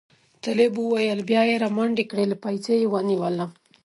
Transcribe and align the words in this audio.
طالب 0.43 0.73
وویل 0.77 1.19
بیا 1.29 1.41
یې 1.49 1.55
را 1.63 1.69
منډې 1.77 2.05
کړې 2.11 2.25
له 2.31 2.37
پایڅې 2.43 2.73
یې 2.81 2.87
ونیولم. 2.91 3.49